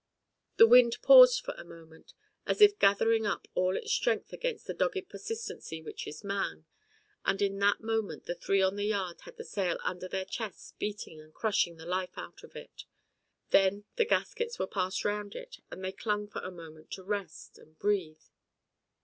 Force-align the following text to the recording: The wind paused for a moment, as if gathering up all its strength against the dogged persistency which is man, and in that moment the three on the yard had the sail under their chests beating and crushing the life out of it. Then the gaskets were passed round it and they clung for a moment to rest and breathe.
The 0.57 0.65
wind 0.65 0.97
paused 1.03 1.41
for 1.45 1.53
a 1.59 1.63
moment, 1.63 2.15
as 2.47 2.59
if 2.59 2.79
gathering 2.79 3.27
up 3.27 3.47
all 3.53 3.77
its 3.77 3.91
strength 3.91 4.33
against 4.33 4.65
the 4.65 4.73
dogged 4.73 5.09
persistency 5.09 5.79
which 5.83 6.07
is 6.07 6.23
man, 6.23 6.65
and 7.23 7.39
in 7.39 7.59
that 7.59 7.81
moment 7.83 8.23
the 8.25 8.33
three 8.33 8.63
on 8.63 8.77
the 8.77 8.85
yard 8.85 9.21
had 9.25 9.37
the 9.37 9.43
sail 9.43 9.77
under 9.83 10.07
their 10.07 10.25
chests 10.25 10.73
beating 10.79 11.21
and 11.21 11.35
crushing 11.35 11.75
the 11.77 11.85
life 11.85 12.17
out 12.17 12.43
of 12.43 12.55
it. 12.55 12.85
Then 13.51 13.83
the 13.95 14.05
gaskets 14.05 14.57
were 14.57 14.65
passed 14.65 15.05
round 15.05 15.35
it 15.35 15.57
and 15.69 15.85
they 15.85 15.91
clung 15.91 16.27
for 16.27 16.39
a 16.41 16.49
moment 16.49 16.89
to 16.93 17.03
rest 17.03 17.59
and 17.59 17.77
breathe. 17.77 18.23